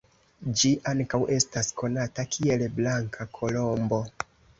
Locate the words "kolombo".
3.37-4.01